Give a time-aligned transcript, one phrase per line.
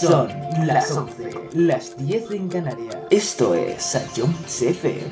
[0.00, 0.30] Son
[0.66, 2.96] las 11, las 10 en Canarias.
[3.10, 5.10] Esto es Sayom FM.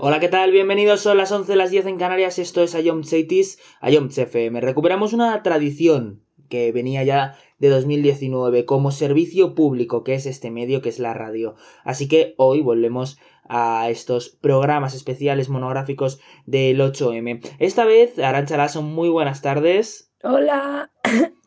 [0.00, 0.52] Hola, ¿qué tal?
[0.52, 4.60] Bienvenidos, son las 11, las 10 en Canarias, esto es Ayom Chaitis, Ayom FM.
[4.60, 10.82] Recuperamos una tradición que venía ya de 2019 como servicio público, que es este medio,
[10.82, 11.54] que es la radio.
[11.84, 13.18] Así que hoy volvemos
[13.48, 17.40] a estos programas especiales monográficos del 8M.
[17.58, 20.13] Esta vez, Arancha Lasso, muy buenas tardes.
[20.26, 20.90] Hola.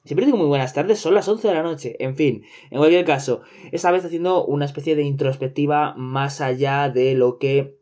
[0.06, 1.96] Siempre digo muy buenas tardes, son las 11 de la noche.
[1.98, 3.42] En fin, en cualquier caso,
[3.72, 7.76] esta vez haciendo una especie de introspectiva más allá de lo que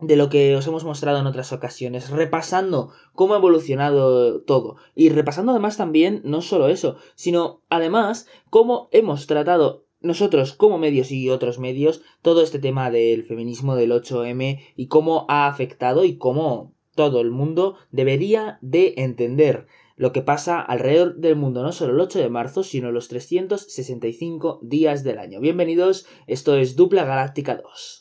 [0.00, 5.10] de lo que os hemos mostrado en otras ocasiones, repasando cómo ha evolucionado todo y
[5.10, 11.28] repasando además también no solo eso, sino además cómo hemos tratado nosotros como medios y
[11.28, 16.72] otros medios todo este tema del feminismo del 8M y cómo ha afectado y cómo
[16.94, 19.66] todo el mundo debería de entender
[20.00, 24.60] lo que pasa alrededor del mundo, no solo el 8 de marzo, sino los 365
[24.62, 25.40] días del año.
[25.40, 28.00] Bienvenidos, esto es Dupla Galáctica 2.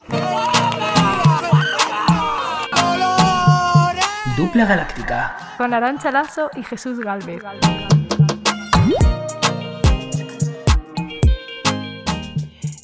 [4.38, 5.56] Dupla Galáctica.
[5.58, 7.44] Con Arancha Lazo y Jesús Galvez.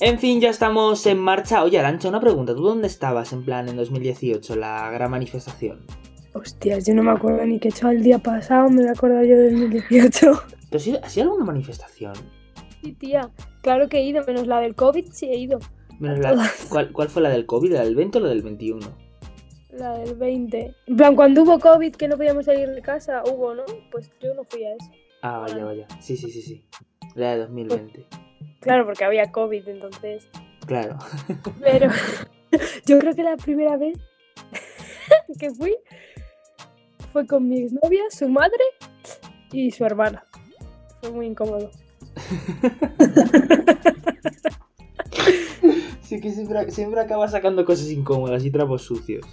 [0.02, 1.63] En fin, ya estamos en marcha.
[1.63, 2.53] Oye, Arancha, una pregunta.
[2.53, 6.04] ¿Tú dónde estabas en plan en 2018, la gran manifestación?
[6.36, 8.91] Hostias, yo no me acuerdo ni qué he hecho el día pasado, me voy a
[8.91, 10.44] acordar yo del 2018.
[10.69, 12.14] ¿Pero si ha sido alguna manifestación?
[12.83, 13.30] Sí, tía,
[13.61, 15.59] claro que he ido, menos la del COVID, sí he ido.
[16.00, 17.72] Menos la- ¿cuál, cuál fue la del COVID?
[17.73, 18.86] ¿La del 20 o la del 21?
[19.72, 20.75] La del 20.
[20.88, 23.63] En plan, cuando hubo COVID que no podíamos salir de casa, hubo, ¿no?
[23.91, 24.91] Pues yo no fui a eso.
[25.22, 25.88] Ah, vaya, vaya.
[26.02, 26.66] Sí, sí, sí, sí.
[27.16, 28.06] La de 2020.
[28.59, 30.28] Claro, porque había COVID, entonces.
[30.66, 30.97] Claro.
[31.61, 31.89] Pero
[32.86, 33.97] yo creo que la primera vez
[35.39, 35.75] que fui
[37.16, 38.61] fue con mi exnovia, su madre
[39.53, 40.25] y su hermana.
[40.99, 41.72] Fue muy incómodo.
[46.01, 49.25] Sí que siempre, siempre acaba sacando cosas incómodas y trapos sucios.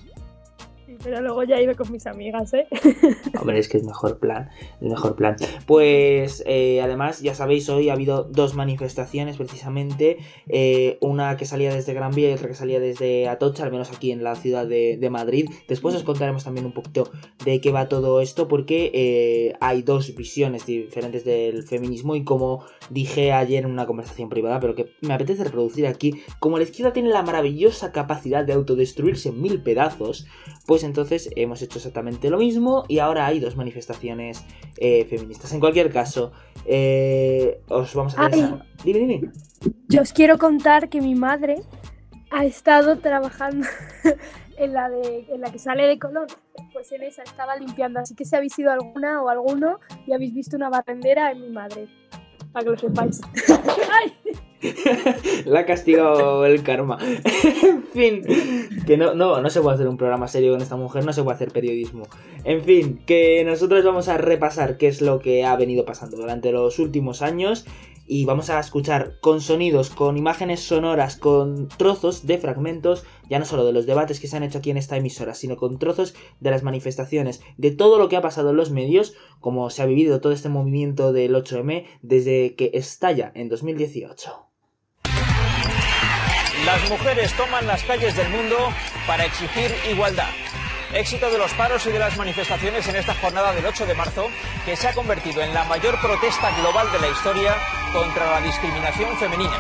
[1.02, 2.66] Pero luego ya ido con mis amigas, ¿eh?
[3.40, 5.36] Hombre, es que es mejor plan, el mejor plan.
[5.66, 10.18] Pues eh, además, ya sabéis, hoy ha habido dos manifestaciones precisamente,
[10.48, 13.90] eh, una que salía desde Gran Vía y otra que salía desde Atocha, al menos
[13.90, 15.50] aquí en la ciudad de, Madrid.
[15.68, 17.10] Después os contaremos también un poquito
[17.44, 22.64] de qué va todo esto, porque eh, hay dos visiones diferentes del feminismo y como
[22.88, 26.92] dije ayer en una conversación privada, pero que me apetece reproducir aquí, como la izquierda
[26.92, 30.26] tiene la maravillosa capacidad de autodestruirse en mil pedazos,
[30.66, 34.44] pues entonces hemos hecho exactamente lo mismo y ahora hay dos manifestaciones
[34.76, 35.50] eh, feministas.
[35.54, 36.32] En cualquier caso,
[36.66, 39.30] eh, os vamos a esa- Dime, dime.
[39.88, 41.56] Yo os quiero contar que mi madre
[42.30, 43.66] ha estado trabajando
[44.58, 46.26] en la, de, en la que sale de Colón.
[46.74, 47.98] Pues en esa estaba limpiando.
[48.00, 51.48] Así que si habéis ido alguna o alguno y habéis visto una barrendera, es mi
[51.48, 51.88] madre.
[52.52, 53.20] Para que lo sepáis.
[53.48, 54.12] ¡Ay!
[55.44, 56.98] La ha castigado el karma.
[57.62, 58.22] en fin,
[58.86, 61.36] que no, no, se puede hacer un programa serio con esta mujer, no se puede
[61.36, 62.06] hacer periodismo.
[62.44, 66.52] En fin, que nosotros vamos a repasar qué es lo que ha venido pasando durante
[66.52, 67.66] los últimos años
[68.06, 73.44] y vamos a escuchar con sonidos, con imágenes sonoras, con trozos de fragmentos, ya no
[73.44, 76.14] solo de los debates que se han hecho aquí en esta emisora, sino con trozos
[76.40, 79.86] de las manifestaciones, de todo lo que ha pasado en los medios, como se ha
[79.86, 84.51] vivido todo este movimiento del 8M desde que estalla en 2018.
[86.64, 88.56] Las mujeres toman las calles del mundo
[89.06, 90.28] para exigir igualdad.
[90.94, 94.28] Éxito de los paros y de las manifestaciones en esta jornada del 8 de marzo,
[94.64, 97.56] que se ha convertido en la mayor protesta global de la historia
[97.92, 99.58] contra la discriminación femenina.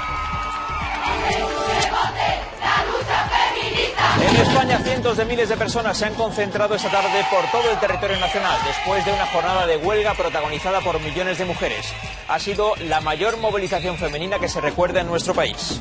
[4.20, 7.80] En España, cientos de miles de personas se han concentrado esta tarde por todo el
[7.80, 11.92] territorio nacional después de una jornada de huelga protagonizada por millones de mujeres.
[12.28, 15.80] Ha sido la mayor movilización femenina que se recuerda en nuestro país.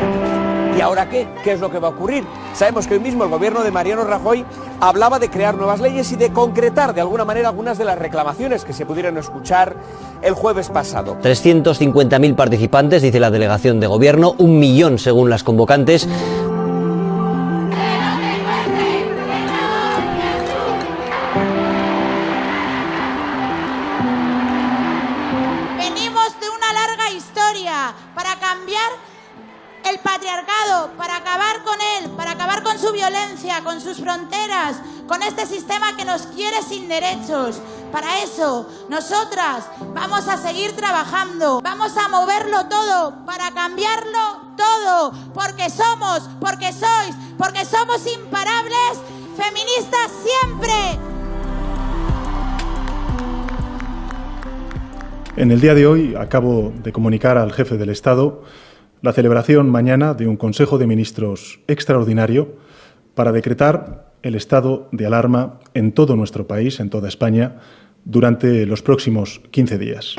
[0.82, 1.28] ¿Y ahora qué?
[1.44, 2.24] ¿Qué es lo que va a ocurrir?
[2.56, 4.44] Sabemos que hoy mismo el gobierno de Mariano Rajoy
[4.80, 8.66] hablaba de crear nuevas leyes y de concretar de alguna manera algunas de las reclamaciones
[8.66, 9.76] que se pudieron escuchar
[10.24, 11.18] el jueves pasado.
[11.22, 16.10] 350.000 participantes, dice la delegación de gobierno, un millón según las convocantes.
[39.02, 39.68] Nosotras.
[39.96, 47.16] Vamos a seguir trabajando, vamos a moverlo todo, para cambiarlo todo, porque somos, porque sois,
[47.36, 49.02] porque somos imparables,
[49.36, 50.74] feministas siempre.
[55.36, 58.44] En el día de hoy acabo de comunicar al jefe del Estado
[59.02, 62.56] la celebración mañana de un Consejo de Ministros extraordinario
[63.16, 67.56] para decretar el estado de alarma en todo nuestro país, en toda España,
[68.06, 70.16] durante los próximos 15 días.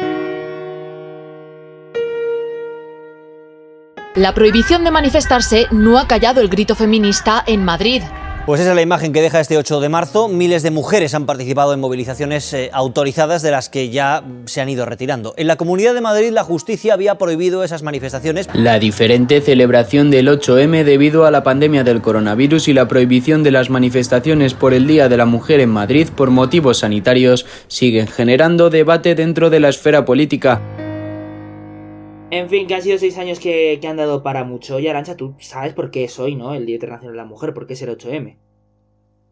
[4.15, 8.03] La prohibición de manifestarse no ha callado el grito feminista en Madrid.
[8.45, 10.27] Pues esa es la imagen que deja este 8 de marzo.
[10.27, 14.69] Miles de mujeres han participado en movilizaciones eh, autorizadas de las que ya se han
[14.69, 15.33] ido retirando.
[15.37, 18.49] En la Comunidad de Madrid la justicia había prohibido esas manifestaciones.
[18.53, 23.53] La diferente celebración del 8M debido a la pandemia del coronavirus y la prohibición de
[23.53, 28.71] las manifestaciones por el Día de la Mujer en Madrid por motivos sanitarios siguen generando
[28.71, 30.61] debate dentro de la esfera política.
[32.33, 34.81] En fin, que han sido seis años que, han dado para mucho.
[34.81, 36.55] Y Arancha, tú sabes por qué es hoy, ¿no?
[36.55, 38.39] El Día Internacional de la Mujer, por qué es el 8M.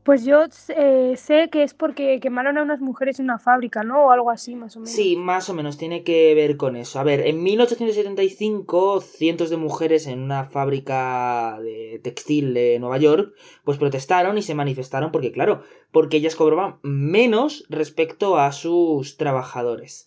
[0.03, 4.05] Pues yo eh, sé que es porque quemaron a unas mujeres en una fábrica, ¿no?
[4.05, 4.93] O algo así, más o menos.
[4.93, 7.01] Sí, más o menos, tiene que ver con eso.
[7.01, 13.33] A ver, en 1875, cientos de mujeres en una fábrica de textil de Nueva York,
[13.65, 20.07] pues protestaron y se manifestaron porque, claro, porque ellas cobraban menos respecto a sus trabajadores.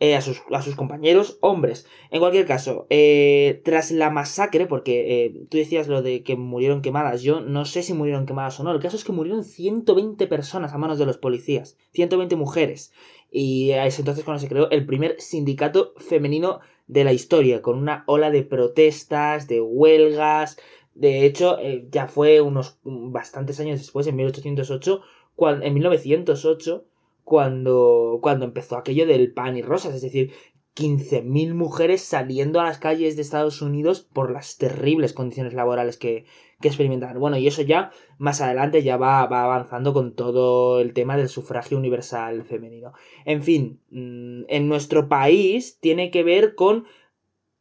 [0.00, 0.38] Eh, a, sus,
[0.76, 1.84] compañeros hombres.
[2.12, 6.82] En cualquier caso, eh, tras la masacre, porque eh, tú decías lo de que murieron
[6.82, 10.24] quemadas, yo no sé si murieron quemadas o no, el caso es que murieron 120
[10.28, 12.92] personas a manos de los policías, 120 mujeres.
[13.32, 18.04] Y es entonces cuando se creó el primer sindicato femenino de la historia, con una
[18.06, 20.58] ola de protestas, de huelgas.
[20.94, 21.58] De hecho,
[21.90, 25.00] ya fue unos bastantes años después, en 1808,
[25.34, 26.84] cuando, en 1908,
[27.28, 30.32] cuando, cuando empezó aquello del pan y rosas, es decir,
[30.74, 36.24] 15.000 mujeres saliendo a las calles de Estados Unidos por las terribles condiciones laborales que,
[36.60, 37.20] que experimentaron.
[37.20, 41.28] Bueno, y eso ya más adelante ya va, va, avanzando con todo el tema del
[41.28, 42.92] sufragio universal femenino.
[43.26, 46.86] En fin, mm, en nuestro país tiene que ver con,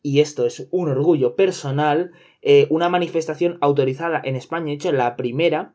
[0.02, 2.12] y esto es un orgullo personal,
[2.42, 5.74] eh, una manifestación autorizada en España, hecho la primera,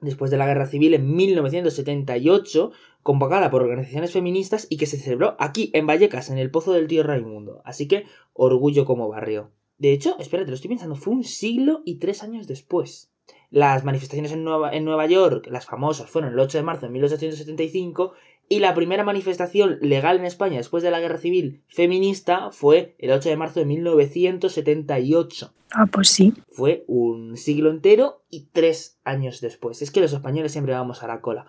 [0.00, 5.36] después de la guerra civil en 1978, convocada por organizaciones feministas y que se celebró
[5.38, 7.62] aquí, en Vallecas, en el Pozo del Tío Raimundo.
[7.64, 9.50] Así que, orgullo como barrio.
[9.78, 13.10] De hecho, espérate, lo estoy pensando, fue un siglo y tres años después.
[13.50, 16.92] Las manifestaciones en Nueva, en Nueva York, las famosas, fueron el 8 de marzo de
[16.92, 18.12] 1875
[18.50, 23.12] y la primera manifestación legal en España después de la guerra civil feminista fue el
[23.12, 25.54] 8 de marzo de 1978.
[25.72, 26.34] Ah, pues sí.
[26.50, 29.82] Fue un siglo entero y tres años después.
[29.82, 31.46] Es que los españoles siempre vamos a la cola.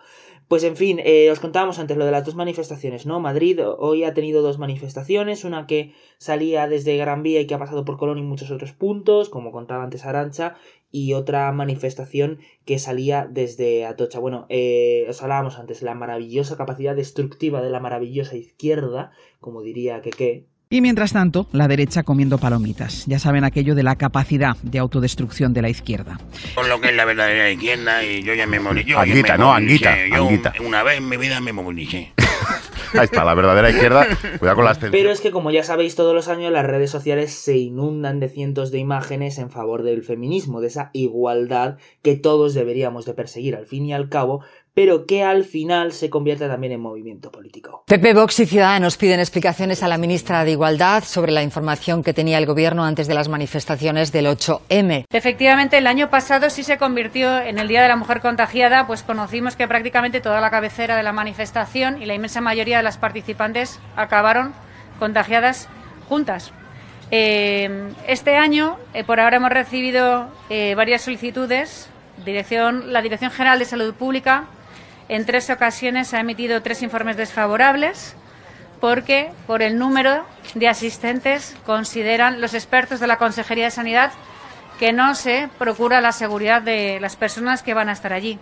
[0.51, 3.21] Pues en fin, eh, os contábamos antes lo de las dos manifestaciones, ¿no?
[3.21, 7.57] Madrid hoy ha tenido dos manifestaciones, una que salía desde Gran Vía y que ha
[7.57, 10.57] pasado por Colón y muchos otros puntos, como contaba antes Arancha,
[10.91, 14.19] y otra manifestación que salía desde Atocha.
[14.19, 20.01] Bueno, eh, os hablábamos antes, la maravillosa capacidad destructiva de la maravillosa izquierda, como diría
[20.01, 23.05] que y mientras tanto, la derecha comiendo palomitas.
[23.05, 26.17] Ya saben aquello de la capacidad de autodestrucción de la izquierda.
[26.55, 28.85] Con lo que es la verdadera izquierda y yo ya me morí.
[28.93, 29.93] anguita, no, anguita,
[30.65, 32.13] Una vez en mi vida me movilicé.
[32.93, 34.07] Ahí está, la verdadera izquierda.
[34.39, 37.33] Cuidado con las Pero es que, como ya sabéis, todos los años las redes sociales
[37.33, 42.53] se inundan de cientos de imágenes en favor del feminismo, de esa igualdad que todos
[42.53, 46.73] deberíamos de perseguir al fin y al cabo, pero que al final se convierte también
[46.73, 47.83] en movimiento político.
[47.87, 52.13] PP, Vox y Ciudadanos piden explicaciones a la ministra de Igualdad sobre la información que
[52.13, 55.05] tenía el gobierno antes de las manifestaciones del 8M.
[55.11, 59.03] Efectivamente, el año pasado sí se convirtió en el Día de la Mujer Contagiada, pues
[59.03, 62.97] conocimos que prácticamente toda la cabecera de la manifestación y la inmensa mayoría de las
[62.97, 64.53] participantes acabaron
[64.99, 65.67] contagiadas
[66.07, 66.53] juntas.
[67.13, 71.89] Eh, este año, eh, por ahora hemos recibido eh, varias solicitudes.
[72.23, 74.45] Dirección, la Dirección General de Salud Pública
[75.11, 78.15] en tres ocasiones ha emitido tres informes desfavorables
[78.79, 80.25] porque por el número
[80.55, 84.13] de asistentes consideran los expertos de la Consejería de Sanidad
[84.79, 88.39] que no se procura la seguridad de las personas que van a estar allí.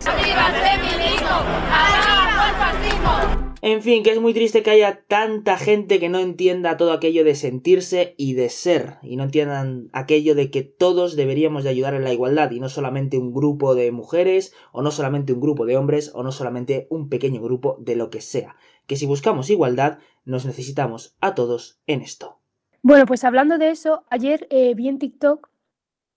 [3.72, 7.24] En fin, que es muy triste que haya tanta gente que no entienda todo aquello
[7.24, 11.94] de sentirse y de ser, y no entiendan aquello de que todos deberíamos de ayudar
[11.94, 15.68] en la igualdad, y no solamente un grupo de mujeres, o no solamente un grupo
[15.68, 18.56] de hombres, o no solamente un pequeño grupo de lo que sea.
[18.88, 22.40] Que si buscamos igualdad, nos necesitamos a todos en esto.
[22.82, 25.48] Bueno, pues hablando de eso, ayer eh, vi en TikTok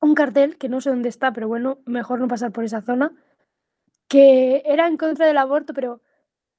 [0.00, 3.12] un cartel, que no sé dónde está, pero bueno, mejor no pasar por esa zona,
[4.08, 6.00] que era en contra del aborto, pero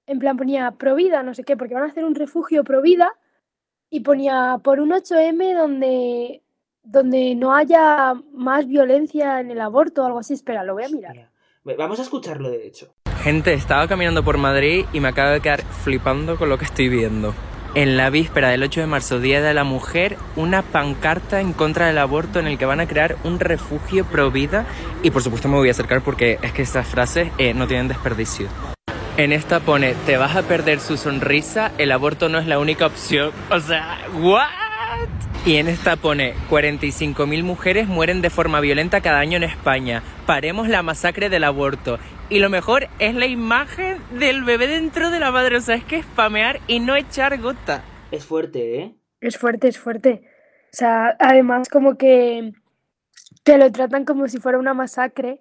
[0.05, 3.11] en plan ponía Provida, no sé qué, porque van a hacer un refugio Provida
[3.89, 6.41] y ponía por un 8M donde,
[6.83, 10.33] donde no haya más violencia en el aborto o algo así.
[10.33, 11.29] Espera, lo voy a mirar.
[11.77, 12.93] Vamos a escucharlo, de hecho.
[13.21, 16.89] Gente, estaba caminando por Madrid y me acabo de quedar flipando con lo que estoy
[16.89, 17.33] viendo.
[17.75, 21.87] en la víspera del 8 de marzo, Día de la Mujer, una pancarta en contra
[21.87, 24.67] del aborto en el que van a crear un refugio pro vida.
[25.01, 27.87] Y por supuesto me voy a acercar porque es que estas frases eh, no tienen
[27.87, 28.47] desperdicio.
[29.15, 32.87] En esta pone, te vas a perder su sonrisa, el aborto no es la única
[32.87, 33.31] opción.
[33.51, 34.47] O sea, ¿what?
[35.45, 40.01] Y en esta pone, 45.000 mujeres mueren de forma violenta cada año en España.
[40.25, 41.99] Paremos la masacre del aborto.
[42.29, 45.57] Y lo mejor es la imagen del bebé dentro de la madre.
[45.57, 47.83] O sea, es que spamear y no echar gota.
[48.09, 48.95] Es fuerte, ¿eh?
[49.21, 50.23] Es fuerte, es fuerte.
[50.71, 52.53] O sea, además como que
[53.43, 55.39] te lo tratan como si fuera una masacre,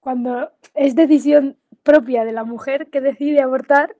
[0.00, 3.96] cuando es decisión propia de la mujer que decide abortar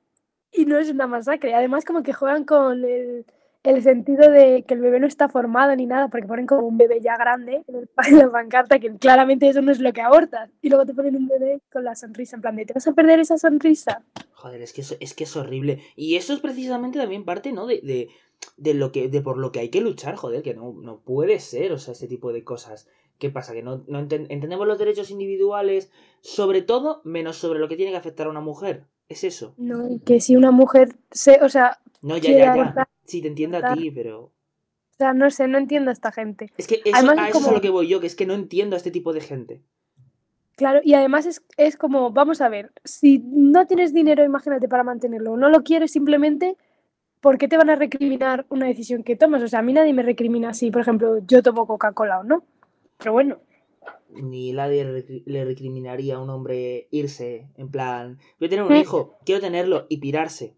[0.52, 1.54] y no es una masacre.
[1.54, 3.26] Además como que juegan con el,
[3.62, 6.78] el sentido de que el bebé no está formado ni nada, porque ponen como un
[6.78, 10.00] bebé ya grande en, el, en la pancarta, que claramente eso no es lo que
[10.00, 10.50] abortas.
[10.62, 12.92] Y luego te ponen un bebé con la sonrisa, en plan de, ¿te vas a
[12.92, 14.02] perder esa sonrisa?
[14.32, 15.82] Joder, es que es, es que es horrible.
[15.96, 17.66] Y eso es precisamente también parte, ¿no?
[17.66, 18.08] De, de,
[18.56, 21.38] de lo que, de por lo que hay que luchar, joder, que no, no puede
[21.40, 22.88] ser, o sea, este tipo de cosas.
[23.20, 23.52] ¿Qué pasa?
[23.52, 27.92] Que no, no enten- entendemos los derechos individuales, sobre todo, menos sobre lo que tiene
[27.92, 28.86] que afectar a una mujer.
[29.10, 29.54] Es eso.
[29.58, 32.88] No, que si una mujer se, o sea, No, ya, ya, ya.
[33.04, 34.22] Sí, te entiendo a ti, pero.
[34.22, 34.32] o
[34.96, 36.50] sea, no sé, no entiendo a esta gente.
[36.56, 38.16] Es que eso, Además, a es eso es a lo que voy yo, que es
[38.16, 39.60] que no entiendo a este tipo de gente.
[40.56, 44.82] Claro, y además es, es como, vamos a ver, si no tienes dinero, imagínate, para
[44.84, 46.56] mantenerlo, o no lo quieres simplemente,
[47.20, 49.42] ¿por qué te van a recriminar una decisión que tomas?
[49.42, 52.44] O sea, a mí nadie me recrimina si, por ejemplo, yo tomo Coca-Cola o no.
[53.00, 53.38] Pero bueno,
[54.10, 59.18] Ni nadie le recriminaría a un hombre irse, en plan, voy a tener un hijo,
[59.24, 60.56] quiero tenerlo y pirarse.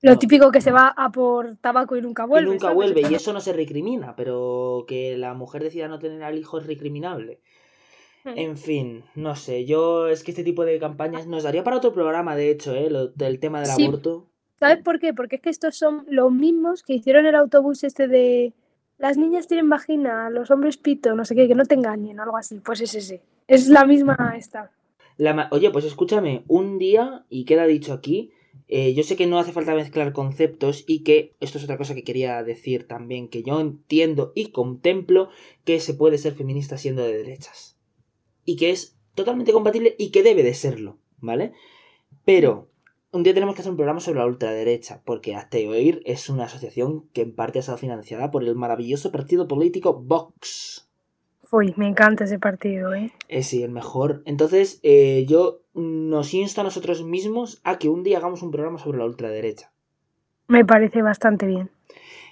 [0.00, 2.48] lo típico que se va a por tabaco y nunca vuelve.
[2.48, 2.76] y nunca ¿sabes?
[2.76, 6.58] vuelve, y eso no se recrimina, pero que la mujer decida no tener al hijo
[6.58, 7.40] es recriminable.
[8.24, 8.28] Mm.
[8.36, 11.92] En fin, no sé, yo es que este tipo de campañas nos daría para otro
[11.92, 12.90] programa, de hecho, ¿eh?
[12.90, 13.84] Lo, del tema del Sí.
[13.86, 14.26] aborto.
[14.54, 15.14] ¿Sabes por qué?
[15.14, 18.52] Porque es que estos son los mismos que hicieron el autobús este de
[18.98, 22.36] las niñas tienen vagina, los hombres pito, no sé qué, que no te engañen, algo
[22.36, 22.60] así.
[22.60, 23.22] Pues es ese.
[23.46, 24.72] Es la misma esta.
[25.16, 28.32] La Oye, pues escúchame, un día, y queda dicho aquí,
[28.68, 31.94] eh, yo sé que no hace falta mezclar conceptos y que esto es otra cosa
[31.94, 35.30] que quería decir también, que yo entiendo y contemplo
[35.64, 37.78] que se puede ser feminista siendo de derechas.
[38.44, 41.52] Y que es totalmente compatible y que debe de serlo, ¿vale?
[42.24, 42.68] Pero
[43.10, 47.08] un día tenemos que hacer un programa sobre la ultraderecha, porque Oír es una asociación
[47.12, 50.88] que en parte ha estado financiada por el maravilloso partido político Vox.
[51.50, 53.10] Uy, me encanta ese partido, ¿eh?
[53.28, 54.22] Eh, sí, el mejor.
[54.26, 58.78] Entonces, eh, yo nos insto a nosotros mismos a que un día hagamos un programa
[58.78, 59.72] sobre la ultraderecha.
[60.46, 61.70] Me parece bastante bien.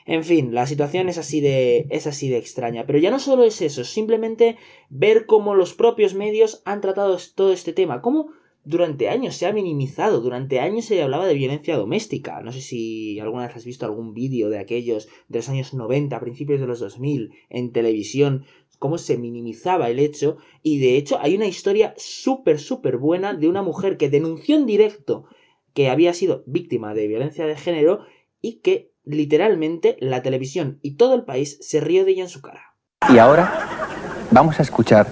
[0.04, 1.86] En fin, la situación es así de.
[1.90, 2.84] es así de extraña.
[2.86, 4.58] Pero ya no solo es eso, es simplemente
[4.90, 8.02] ver cómo los propios medios han tratado todo este tema.
[8.02, 8.32] Cómo
[8.66, 10.20] durante años se ha minimizado.
[10.20, 12.42] Durante años se hablaba de violencia doméstica.
[12.42, 16.18] No sé si alguna vez has visto algún vídeo de aquellos de los años 90,
[16.20, 18.44] principios de los 2000, en televisión.
[18.80, 20.38] Cómo se minimizaba el hecho.
[20.64, 24.66] Y de hecho, hay una historia súper, súper buena de una mujer que denunció en
[24.66, 25.26] directo
[25.72, 28.00] que había sido víctima de violencia de género
[28.42, 32.42] y que literalmente la televisión y todo el país se rió de ella en su
[32.42, 32.74] cara.
[33.08, 33.86] Y ahora
[34.32, 35.06] vamos a escuchar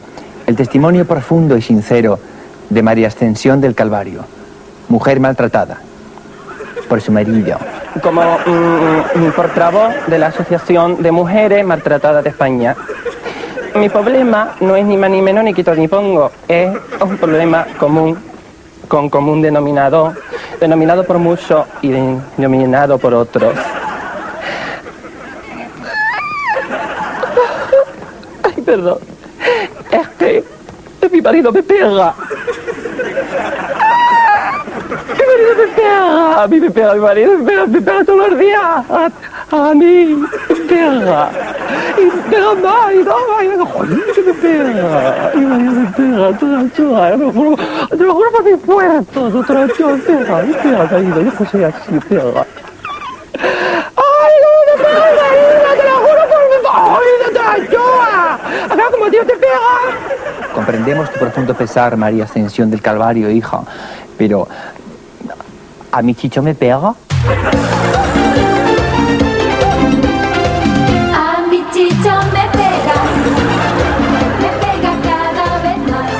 [0.48, 2.18] el testimonio profundo y sincero
[2.74, 4.24] de María Ascensión del Calvario,
[4.88, 5.78] mujer maltratada
[6.88, 7.56] por su marido.
[8.02, 12.76] como mm, portavoz de la Asociación de Mujeres Maltratadas de España.
[13.76, 17.66] Mi problema no es ni más ni menos ni quito ni pongo, es un problema
[17.78, 18.18] común,
[18.88, 20.14] con común denominador,
[20.60, 21.90] denominado por muchos y
[22.36, 23.54] denominado por otros.
[28.42, 28.98] Ay, perdón.
[29.90, 30.44] Es que
[31.10, 32.14] mi marido me pega.
[35.08, 36.42] Mi marido me pega.
[36.42, 38.60] A mí me pega mi marido, me pega, me pega todos los días.
[38.60, 39.10] A,
[39.50, 41.30] a mí me pega.
[41.98, 45.32] Y me pega más y no, y me joder, que me pega.
[45.34, 47.10] Mi marido me pega, toda la chuga.
[47.10, 47.56] Te lo juro,
[47.90, 48.60] te lo juro por mis
[49.54, 51.20] la chuga me pega, me pega, marido.
[51.22, 52.46] Yo que soy así, me pega.
[53.36, 55.74] ¡Ay, no me pega marido!
[55.76, 58.14] ¡Te lo juro por mi ¡Ay, de la chuga!
[58.70, 60.23] Acá como Dios te pega.
[60.54, 63.64] Comprendemos tu profundo pesar, María Ascensión del Calvario, hija,
[64.16, 64.46] pero
[65.90, 66.94] ¿a mi chicho me pega?
[71.12, 72.94] A mi chicho me pega,
[74.40, 76.12] me pega cada vez más.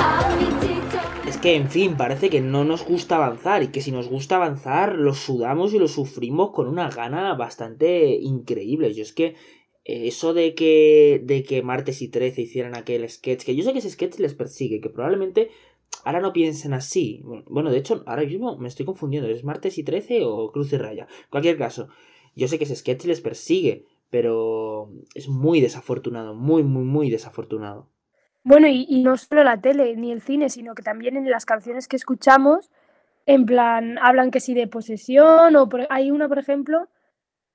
[0.00, 0.98] A mi chicho.
[1.26, 4.36] Es que, en fin, parece que no nos gusta avanzar y que si nos gusta
[4.36, 8.94] avanzar lo sudamos y lo sufrimos con una gana bastante increíble.
[8.94, 9.34] Yo es que
[9.88, 13.78] eso de que, de que martes y 13 hicieran aquel sketch, que yo sé que
[13.78, 15.50] ese sketch les persigue, que probablemente
[16.04, 17.22] ahora no piensen así.
[17.46, 20.76] Bueno, de hecho, ahora mismo me estoy confundiendo, ¿es martes y 13 o cruz y
[20.76, 21.08] raya?
[21.30, 21.88] Cualquier caso,
[22.36, 27.88] yo sé que ese sketch les persigue, pero es muy desafortunado, muy, muy, muy desafortunado.
[28.44, 31.88] Bueno, y, no solo la tele ni el cine, sino que también en las canciones
[31.88, 32.70] que escuchamos,
[33.24, 36.88] en plan, hablan que sí de posesión, o hay una, por ejemplo,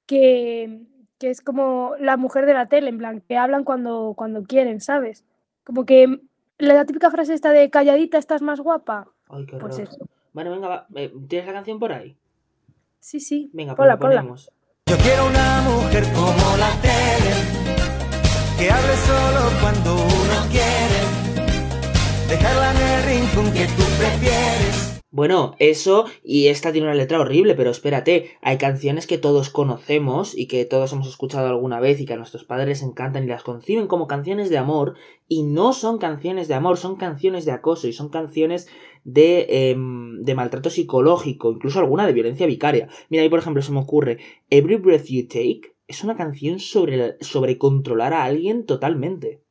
[0.05, 0.81] que,
[1.19, 4.81] que es como la mujer de la tele, en plan, que hablan cuando, cuando quieren,
[4.81, 5.23] ¿sabes?
[5.63, 6.19] Como que
[6.57, 9.07] la típica frase esta de calladita estás más guapa.
[9.29, 9.97] Ay, qué Pues eso.
[10.33, 10.87] Bueno, venga, va,
[11.27, 12.17] ¿tienes la canción por ahí?
[12.99, 13.49] Sí, sí.
[13.53, 14.51] Venga, pues la ponemos.
[14.85, 17.33] Yo quiero una mujer como la tele,
[18.57, 20.99] que hable solo cuando uno quiere,
[22.29, 24.72] dejarla en el rincón que tú prefieres.
[25.13, 30.35] Bueno, eso y esta tiene una letra horrible, pero espérate, hay canciones que todos conocemos
[30.35, 33.43] y que todos hemos escuchado alguna vez y que a nuestros padres encantan y las
[33.43, 34.95] conciben como canciones de amor
[35.27, 38.67] y no son canciones de amor, son canciones de acoso y son canciones
[39.03, 42.89] de, em, de maltrato psicológico, incluso alguna de violencia vicaria.
[43.09, 44.17] Mira, ahí por ejemplo se me ocurre
[44.49, 49.42] Every Breath You Take es una canción sobre, sobre controlar a alguien totalmente.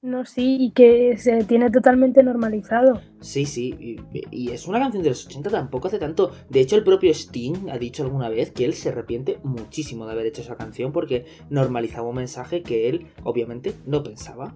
[0.00, 3.00] No, sí, y que se tiene totalmente normalizado.
[3.20, 3.96] Sí, sí, y,
[4.30, 6.30] y es una canción de los 80 tampoco hace tanto.
[6.48, 10.12] De hecho, el propio Sting ha dicho alguna vez que él se arrepiente muchísimo de
[10.12, 14.54] haber hecho esa canción porque normalizaba un mensaje que él, obviamente, no pensaba.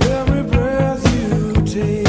[0.00, 2.05] Every breath you take,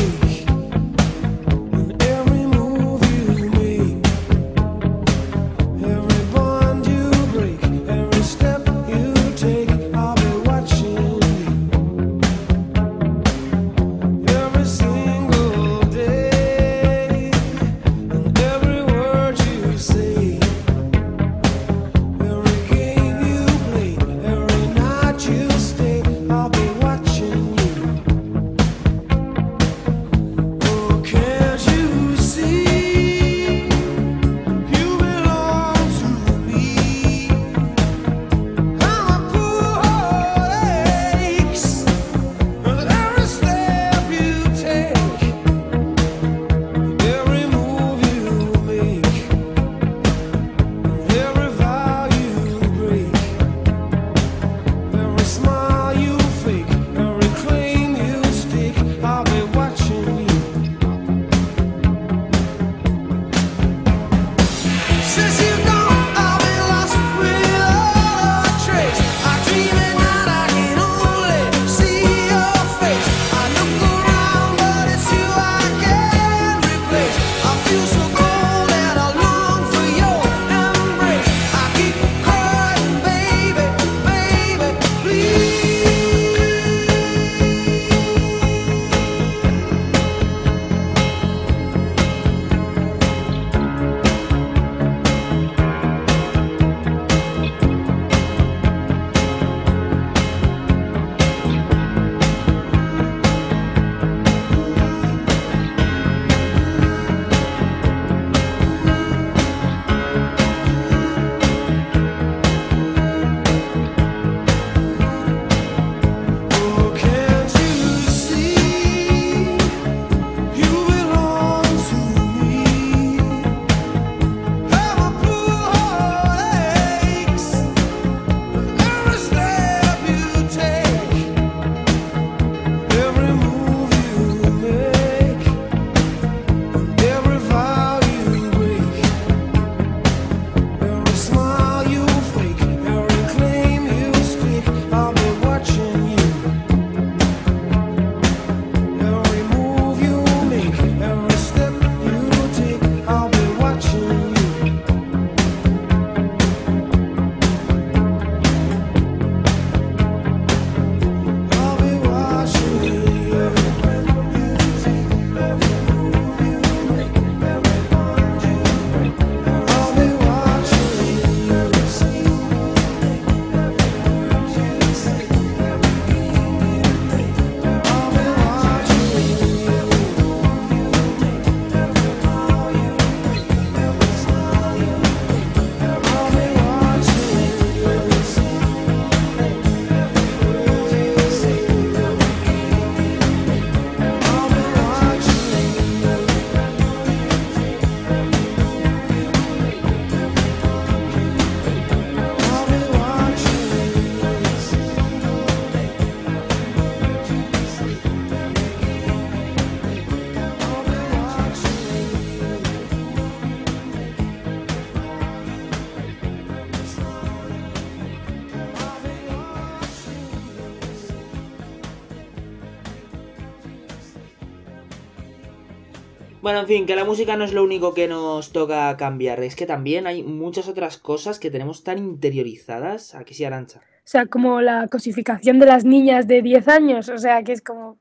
[226.47, 229.57] Bueno, en fin, que la música no es lo único que nos toca cambiar, es
[229.57, 233.15] que también hay muchas otras cosas que tenemos tan interiorizadas.
[233.15, 233.79] Aquí sí, Arancha.
[233.79, 237.62] O sea, como la cosificación de las niñas de 10 años, o sea, que es
[237.62, 237.97] como...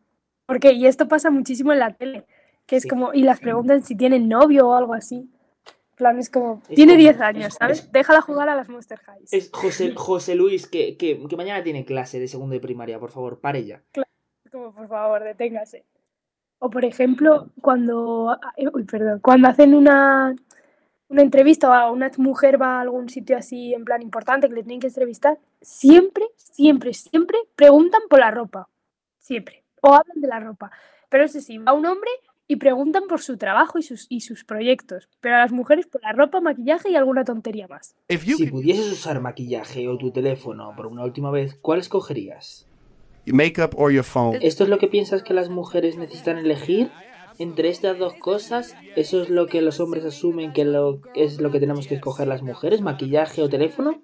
[0.47, 0.71] ¿Por qué?
[0.75, 2.25] Y esto pasa muchísimo en la tele,
[2.67, 2.89] que es Sí.
[2.89, 3.13] como...
[3.13, 5.17] Y las preguntan si tienen novio o algo así.
[5.17, 6.63] En plan, es como...
[6.69, 7.91] Es Tiene como- 10 es- años, es- ¿sabes?
[7.91, 9.33] Déjala jugar a las Monster Highs.
[9.33, 13.11] Es José, José Luis, que, que, que mañana tiene clase de segundo de primaria, por
[13.11, 13.83] favor, pare ya.
[14.53, 15.85] Como, por favor, deténgase.
[16.67, 18.37] O, por ejemplo, cuando...
[18.57, 19.21] eh, Uy, perdón.
[19.21, 20.35] Cuando hacen una...
[21.09, 24.55] Una entrevista o a una mujer va a algún sitio así en plan importante que
[24.57, 28.69] le tienen que entrevistar, siempre, siempre, siempre preguntan por la ropa.
[29.21, 29.63] Siempre.
[29.83, 30.73] O hablan de la ropa.
[31.09, 32.11] Pero eso sí, va un hombre
[32.49, 35.09] y preguntan por su trabajo y sus, y sus proyectos.
[35.21, 37.95] Pero a las mujeres por la ropa, maquillaje y alguna tontería más.
[38.09, 42.67] Si pudieses usar maquillaje o tu teléfono por una última vez, ¿cuál escogerías?
[43.27, 44.39] Makeup or your phone.
[44.41, 46.91] ¿Esto es lo que piensas que las mujeres necesitan elegir?
[47.39, 51.51] Entre estas dos cosas, ¿eso es lo que los hombres asumen que lo, es lo
[51.51, 52.81] que tenemos que escoger las mujeres?
[52.81, 54.03] ¿Maquillaje o teléfono?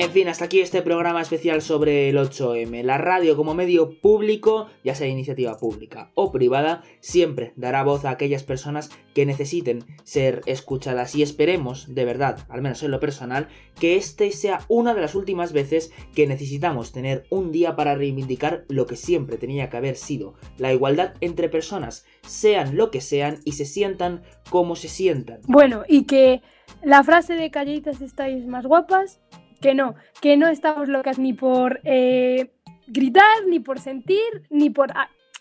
[0.00, 2.82] En fin, hasta aquí este programa especial sobre el 8M.
[2.84, 8.10] La radio como medio público, ya sea iniciativa pública o privada, siempre dará voz a
[8.10, 13.48] aquellas personas que necesiten ser escuchadas y esperemos, de verdad, al menos en lo personal,
[13.78, 18.64] que este sea una de las últimas veces que necesitamos tener un día para reivindicar
[18.70, 23.40] lo que siempre tenía que haber sido, la igualdad entre personas, sean lo que sean
[23.44, 25.40] y se sientan como se sientan.
[25.46, 26.40] Bueno, y que
[26.82, 29.20] la frase de calladitas estáis más guapas,
[29.60, 32.50] que no, que no estamos locas ni por eh,
[32.86, 34.92] gritar, ni por sentir, ni por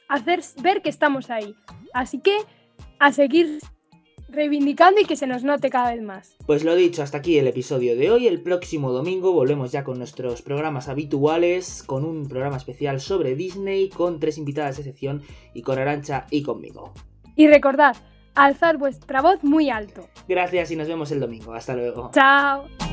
[0.07, 1.55] hacer ver que estamos ahí.
[1.93, 2.37] Así que
[2.99, 3.59] a seguir
[4.31, 6.35] reivindicando y que se nos note cada vez más.
[6.45, 8.27] Pues lo dicho, hasta aquí el episodio de hoy.
[8.27, 13.89] El próximo domingo volvemos ya con nuestros programas habituales, con un programa especial sobre Disney,
[13.89, 16.93] con tres invitadas de sección y con Arancha y conmigo.
[17.35, 17.95] Y recordad,
[18.35, 20.07] alzar vuestra voz muy alto.
[20.27, 21.53] Gracias y nos vemos el domingo.
[21.53, 22.11] Hasta luego.
[22.13, 22.88] Chao.